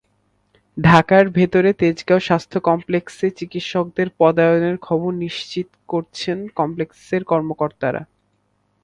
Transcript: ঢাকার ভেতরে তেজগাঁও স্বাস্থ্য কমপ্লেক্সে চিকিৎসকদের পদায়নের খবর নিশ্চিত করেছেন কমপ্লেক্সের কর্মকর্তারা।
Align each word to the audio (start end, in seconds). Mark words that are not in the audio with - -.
ঢাকার 0.77 1.25
ভেতরে 1.29 1.69
তেজগাঁও 1.73 2.19
স্বাস্থ্য 2.19 2.57
কমপ্লেক্সে 2.61 3.27
চিকিৎসকদের 3.31 4.07
পদায়নের 4.19 4.77
খবর 4.77 5.11
নিশ্চিত 5.15 5.67
করেছেন 5.89 6.37
কমপ্লেক্সের 6.55 7.23
কর্মকর্তারা। 7.23 8.01